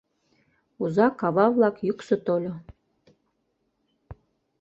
Узак-ава-влак 0.81 1.75
йӱксӧ 1.87 2.15
тольо. 2.25 2.53